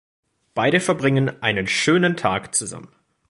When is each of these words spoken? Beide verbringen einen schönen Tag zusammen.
Beide 0.55 0.79
verbringen 0.79 1.43
einen 1.43 1.67
schönen 1.67 2.17
Tag 2.17 2.55
zusammen. 2.55 2.89